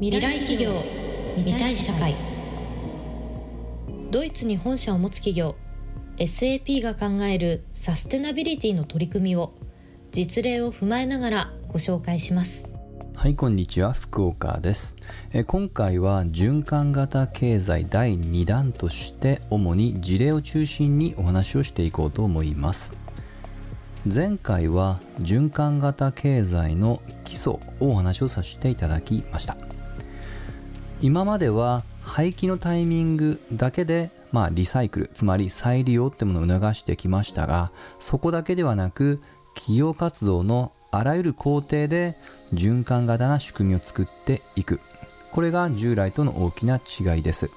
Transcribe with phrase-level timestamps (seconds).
[0.00, 0.82] 未来企業
[1.36, 2.16] 未来社会。
[4.10, 5.54] ドイツに本社を持つ企業
[6.16, 9.54] SAP が考えるサステナビリティの取り組みを
[10.10, 12.68] 実例を踏まえながらご紹介します。
[13.14, 14.96] はいこんにちは福岡です。
[15.32, 22.92] え今回は循環型経済第2弾として主に事例を中心にお話をしていこうと思います。
[24.12, 27.60] 前回は循環型経済の基礎を
[27.92, 29.56] お話をさせていただきました。
[31.00, 39.20] 今までは廃棄のタイミングだけでまあ、リサイクル、つまり再利用ってものを促してきましたが、そこだけではなく、
[39.54, 42.16] 企業活動のあらゆる工程で
[42.52, 44.80] 循環型な仕組みを作っていく。
[45.30, 47.48] これが従来との大きな違いです。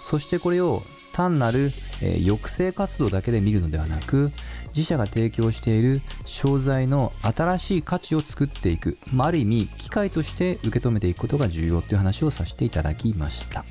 [0.00, 0.84] そしてこれを
[1.16, 4.30] 単なる、え、抑制活動だけで見るのではなく、
[4.68, 13.64] 自社が提供している商材の新しい価値を作っていく、まあ、ある意味機械として受け止めていくことが重要という話をさせていただきました。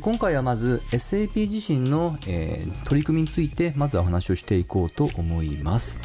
[0.00, 6.02] 今回はまず SAP 自身の、え、取り組みについてまずはお話をしていこうと思います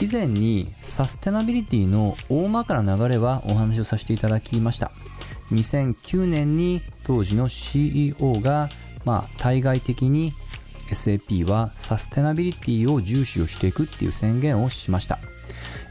[0.00, 4.92] 以前にサステナビリティの大まかな流れはお話をさせていただきました
[5.52, 8.68] 2009年に当時の CEO が、
[9.04, 10.32] まあ、対外的に
[10.90, 15.18] SAP はサステナビリティを重視をしていくっていう宣言をしました。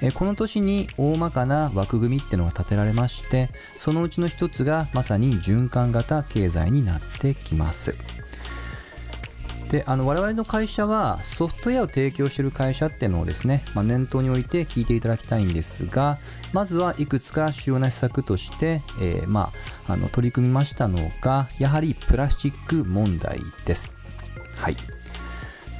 [0.02, 7.96] えこの年に大まかな枠組みってのが立てられましてそのうちの一つがまさに循環型経済になってきます。
[9.70, 16.18] であの我々の会社はソフトウェアを提供している会社っていうのをですね、まあ、念頭に置いて聞いていただきたいんですが
[16.54, 19.52] まずはいくつか主要な施策として、えー、ま
[19.88, 23.92] あ、あの取り組みましたのがやはりプラスチック問題です。
[24.58, 24.76] はい。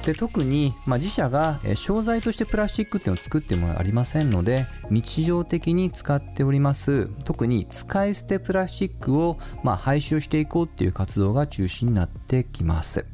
[0.04, 13.04] で特に、まあ、自社が商材としてプラスチックっていうのを作ってもありませんので日常的に使っております特に使い捨てプラスチックを、まあ、廃止をしていこうっていう活動が中心になってきます。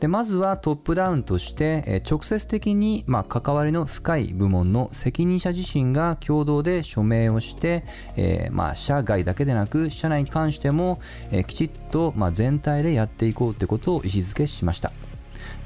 [0.00, 7.82] でまずはトップダウンとしてえ直接的にまあ関わりの深い部門の責任者自身が共同で署名をして、
[8.16, 11.00] えー、まあ社外だけでなく社内に関しても、
[11.32, 14.92] え、きちっとまあ全体でやっていこうということを意思づけしました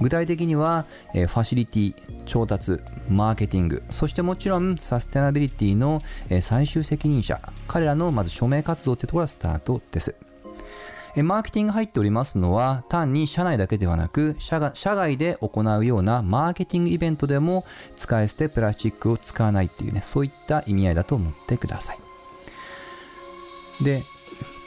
[0.00, 1.94] 具体的には、えファシリティ、
[2.25, 10.31] 調達、マーケティング、そしてもちろんサステナビリティの、え最終責任者、彼らのまず署名活動ってところがスタートです。
[11.17, 17.65] マーケティング入っておりますのは単に社内だけではなく社外で行うようなマーケティングイベントでも
[17.97, 21.99] 使い捨てプラスチックを使わないっていうねそういった意味合いだと思ってください。
[23.84, 24.05] で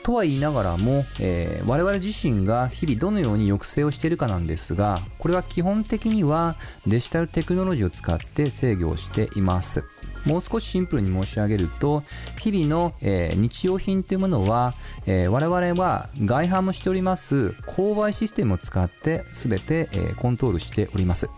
[0.04, 9.84] とは言いながらも、えー、我々自身が日々どのように抑制をしているかなんですがこれは基本的にはデジタルテクノロジーを使って制御をしています。
[10.26, 12.04] もう少しシンプルに申し上げると
[12.40, 14.74] 日々の、えー、日用品というものは、
[15.06, 21.30] えー、我々は外販もしております購買システムを使って全て、えー、コントロールしております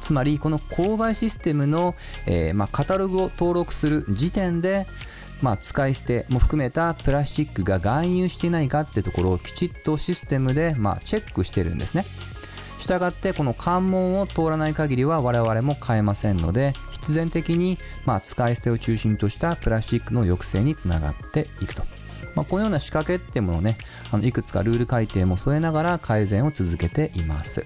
[0.00, 1.94] つまりこの購買システムの、
[2.26, 4.86] えまあ、カタログを登録する時点で
[5.40, 12.04] まあ、使い捨ても含めたプラスチックが含有していないかってところをきちっとシステムで、まあ、チェックしてるんですね。
[12.78, 16.72] したがってこの関門を通らない限りは我々も買えませんので
[17.08, 21.82] 必然的にまあ使い捨てを中心としたプラスチックの抑制につながっていくと。
[22.34, 23.78] まあ、このような仕掛けってものをね
[24.12, 27.64] あのいくつかルール改定も添えながら改善を続けています。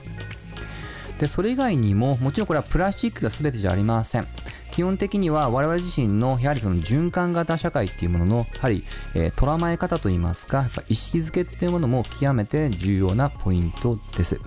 [1.19, 4.26] でそれ以外にももちろんこれはプラスチックが全てじゃありません。
[4.70, 14.41] 基本的には我々自身のやはりその循環型社会っていうもののやはり、えー、捉まえ方といいますか意識づけっていうものも極めて重要なポイントです。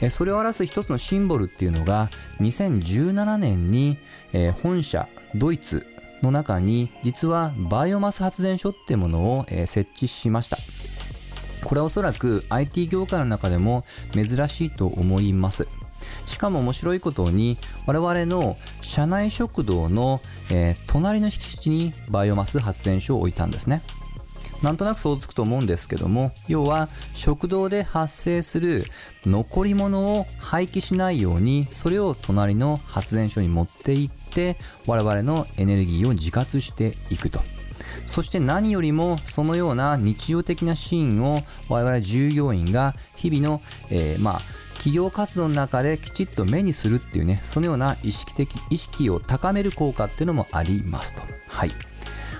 [0.00, 3.98] えそれを表す一つのシンボルっていうのが2017年に、
[4.32, 5.86] え、本社ドイツ
[6.22, 10.58] の中に実はバイオマス発電所っていうものを、え、設置しました。
[11.64, 15.66] これはおそらく IT 業界の中でも珍しいと思います。
[16.26, 17.56] しかも面白いことに
[17.86, 20.20] 我々の社内食堂の、
[20.50, 23.82] えー、隣の敷地にバイオマス発電所を置いたんですね
[24.62, 28.84] なんとなく想像つくと思うんですけども要は食堂で発生する
[29.24, 34.56] 残り物を廃棄しないようにそれを隣の発電所に持っていって
[34.86, 37.40] 我々のエネルギーを自活していくと。
[38.06, 44.40] そして何よりもそのような日常的なシーンを我々従業員が日々の、えー、まあ
[44.78, 51.22] 企業活動の中できちっと目にするっていうねそのような意識的意識を高める効果っていうのもありますと。
[51.48, 51.72] はい。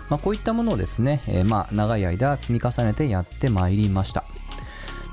[0.08, 4.24] まあ、こういったものをですね、えー、まあ長い間積み重ねてやってまいりました。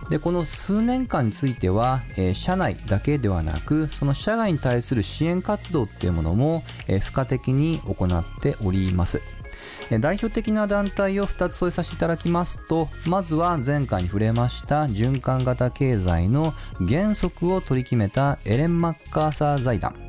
[0.10, 9.22] でこの数年間については、えー、社内だけではなくその社外に対する支援活動っていうものも、えー、付加的に行っております。
[10.00, 16.56] 代表的な団体を2つ添えさせていただきますとまずは前回に触れました循環型経済の
[16.88, 20.05] 原則を取り決めたエレン・マッカーサー財団。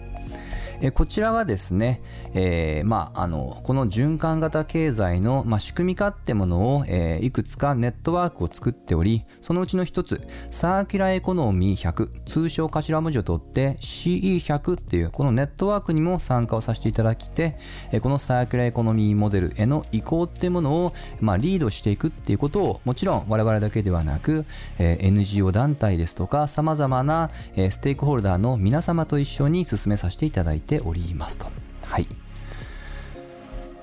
[0.95, 2.01] こちらがですね
[2.39, 10.21] えー、まあ、あのこの循環型経済の、まあ、仕組み化ってものを、えー、いくつかネットワークを作っておりそのうちの一つ
[10.51, 17.57] サーキュラーエコノミー100通称頭文字を取って CE100 っていうこのネットワークにも参加をさせていただきて、
[17.91, 24.45] え、このサーキュラーエコノミーモデルへの移行ってものを、まあ、リードしていくっていうことをもちろん我々だけではなく、
[24.79, 31.47] え NGO 団体ですとかさまざまな、えステークホルダーの皆様と一緒に進めさせていただいてておりますと。
[31.85, 32.09] はい。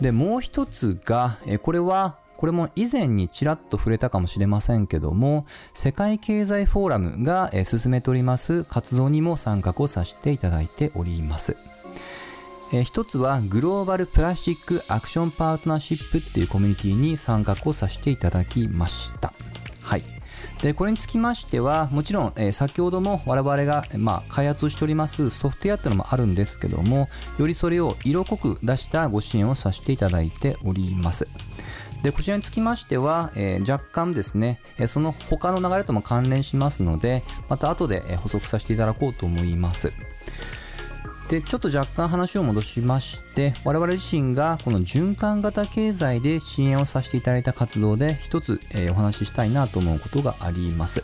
[0.01, 11.55] でもう一つが、えこれはこれも以前にちらっと触れたかもしれませんけども世界経済フォーラムが進めております活動にも参画をさせていただいております
[12.73, 19.31] え一つはグローバルプラスチックアクションパートナーシップっていうコミュニティに参画をさせていただきました
[20.63, 31.27] でこれにつきましてはもちろん、えー、先ほども我々が、まあ、開発をしておりますソフトウェアっていうのもあるんですけどもよりそれを色濃く出したご支援をさせていただいております。
[32.01, 39.93] でこちらにつきましては、えー、若干ですね、えその他の流れとも関連しますのでまた後で補足させていただこうと思います。
[41.29, 51.03] でちょっと若干話を戻しまして我々自身がこの循環型経済で支援をさせていただいた活動で一つ、えー、お話ししたいなと思うことがあります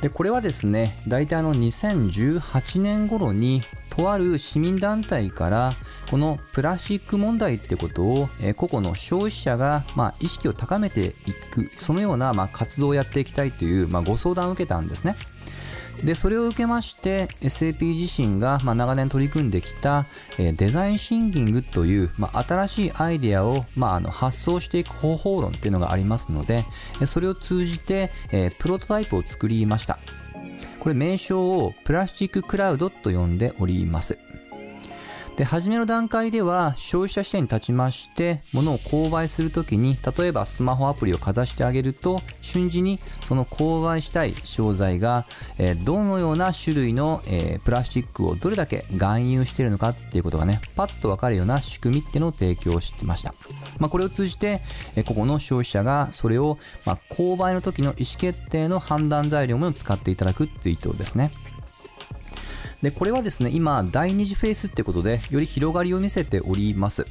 [0.00, 5.72] でこれはですね大体あの2018年頃にとある市民団体から
[6.08, 11.12] このプラスチック問題ってことを、えー、個々の消費者が、まあ、意識を高めてい
[11.50, 15.16] くそのような、まあ、活動をやっていきたいという、まあ、ご相談を受けたんですね。
[16.04, 20.06] でそれを受けまして SAP 自身が、まあ、長年取り組んできた、
[20.38, 26.64] えー、デザインシンキングという、まあ、新しいアイデアを、まあ、あの発想していく方法論っていうのがありますので
[27.04, 29.98] それを通じて、えー、プロトタイプを作りました。
[30.80, 34.18] これ名称をプラスチッククラウドと呼んでおります。
[35.38, 42.98] で初めの段階では消費者視点に立ちまして物を購買するときに例えばスマホアプリをかざしてあげると瞬時に
[43.28, 45.26] その購買したい商材が、
[45.58, 53.32] え、どのような種類の、え、プラスチックをどれだけ含有しているのかっていうことがねパッとわかるような仕組みっていうのを提供してました、
[53.78, 54.60] まあ、これを通じて、
[54.96, 61.30] えー、ここの消費者がそれを、ま、購買の時の意思決定の判断材料も使っていただくっていう意図ですね。
[62.82, 67.04] でこれはですね今第2次フェースってことでより広がりを見せております。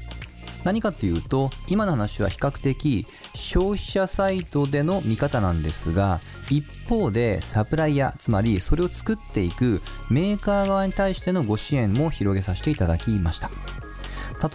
[0.63, 6.19] 何かというと今の話は比較的消費者サイトでの見方なんですが
[6.49, 13.49] 一方でサプライヤーつまりそれを作っていくメーカー側に対してのご支援も広げさせていただきました。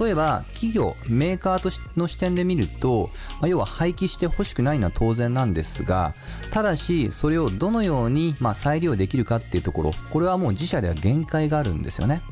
[0.00, 6.14] 例えば企業メーカーとの視点で見ると、まあ、要は廃棄してほしくないのは当然なんですが
[6.50, 12.22] ただしそれをどのようにま再利用できるかっていうところこれはもう自社では限界があるんですよね。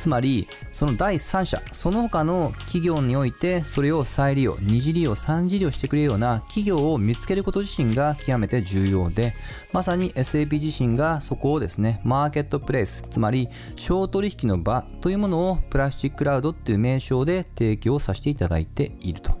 [0.00, 9.34] つまりその第三者その他の企業においてそれを再利用二次利用三次利用してくれるような企業を見つけること自身が極めて重要で
[9.72, 19.38] まさに SAP 自身がそこをですねマーケットプレイスつまり小取引の場というものをプラスチッククラウドっていう名称で提供させていただいていると。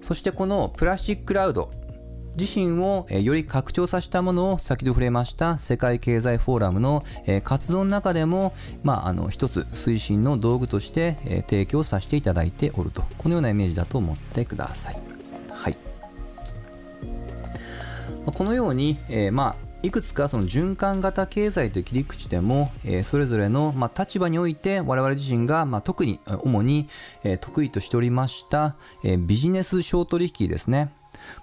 [0.00, 1.70] そしてこのプラスチッククラウド
[2.38, 7.04] 自身をより拡張させたものを先ほど触れました世界経済フォーラムの
[7.44, 13.04] 活動の中でも、まあ、あの一つ推進の道具として提供させていただいておると。
[13.18, 15.00] このようなイメージだと思ってください。
[15.50, 15.76] はい、
[18.26, 26.88] このように、えー、まあいくつかその循環型経済という切り口でも、え、それぞれの、ま、立場において我々自身が、ま、特に主に、
[27.22, 30.90] え、得意としておりました、え、ビジネス小取引ですね。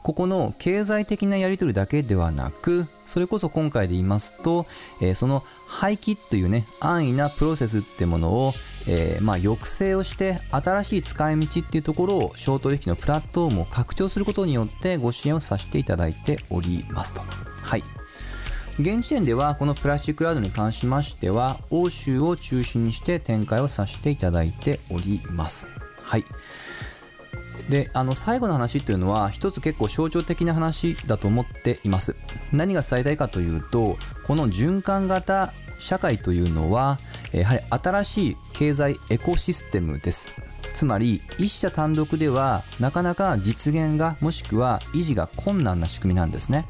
[0.01, 4.65] ここの経済的なやり取りだけではなくそれこそ今回で言いますと、
[5.01, 8.53] えー、その廃棄というね安易なプロセスってものを、
[8.87, 17.21] えー、まあ、抑制をして新しい使い道っていうところを小取引のプラットフォームを拡張することによってご支援をさせていただいておりますと。
[17.61, 17.83] はい
[18.79, 25.67] 現時点ではこのプラスチックラードに関しましては欧州を中心にして展開をさせていただいております。
[26.01, 26.25] はい。
[27.69, 32.15] であの最後の話というのは一つ結構象徴的な話だと思っています。
[32.51, 36.97] 何が伝えたいかというとこの循環型社会というのは
[37.31, 40.31] やはり新しい経済エコシステムです。
[40.73, 46.65] つまり一社単独ではなかなか実現がもしくは維持が困難な仕組みなんですね。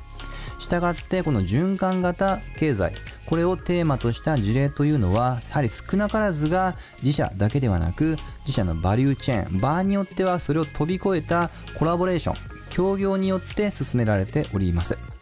[0.60, 2.94] したがってこの循環型経済
[3.25, 12.36] これをテーマとした事例というのはやはり少なからずが自社だけではなく自社のバリューチェーン場合によってはそれを飛び越えたコラボレーション
[12.70, 15.12] 協業によって進められております。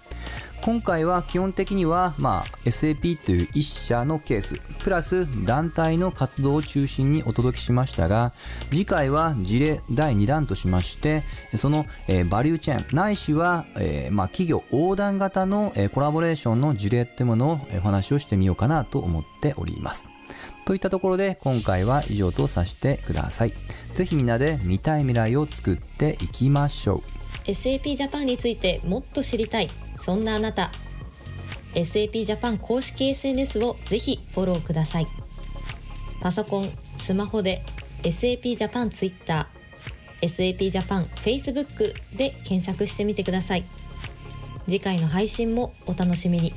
[0.63, 8.31] 今回は基本的には、まあ、SAP という一社のケースプラス団体の活動を中心にお届けしましたが
[8.65, 11.23] 次回は事例第2弾としまして
[11.57, 20.09] その、えー、バリューチェーンないしは、えー、まあ、企業横断型の、えー、コラボレーションの事例ってものを、お話をしてみようかなと思っております。
[20.65, 23.53] といったところで今回は以上とさせてください。
[23.95, 27.21] 是非みんなで見たい未来を作っていきましょう。
[27.45, 29.69] SAP ジャパンについてもっと知りたい。
[30.01, 30.71] そんなあなた
[31.75, 35.07] SAP ジャパン公式 SNS をぜひフォローください。
[36.19, 37.63] パソコンスマホで
[38.03, 39.47] SAP ジャパン Twitter
[40.21, 43.65] SAP ジャパン Facebook で検索してみてください。
[44.65, 46.53] 次回の配信もお楽しみに。